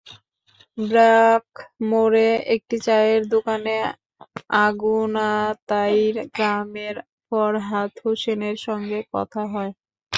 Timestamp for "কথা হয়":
9.13-9.71